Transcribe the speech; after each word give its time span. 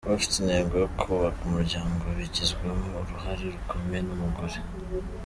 Ufite 0.17 0.35
intego 0.37 0.73
yo 0.83 0.89
kubaka 0.99 1.39
umuryango 1.47 2.03
bigizwemo 2.17 2.89
uruhare 3.01 3.45
rukomeye 3.53 4.01
n’umugore. 4.05 4.57